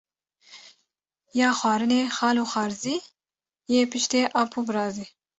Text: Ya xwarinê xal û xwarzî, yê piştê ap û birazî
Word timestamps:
Ya 1.39 1.49
xwarinê 1.59 2.01
xal 2.17 2.35
û 2.43 2.45
xwarzî, 2.51 2.97
yê 3.73 3.81
piştê 3.91 4.21
ap 4.41 4.51
û 4.59 4.61
birazî 4.67 5.05